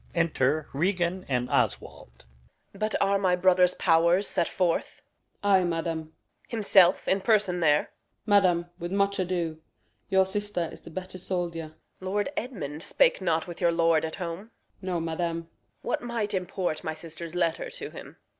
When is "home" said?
14.15-14.49